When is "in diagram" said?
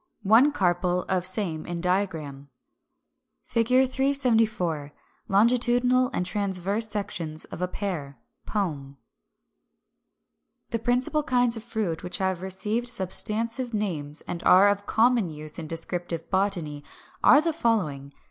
1.67-2.49